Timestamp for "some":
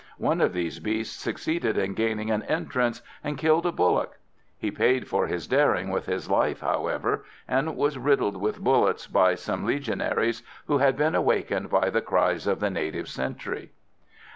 9.35-9.63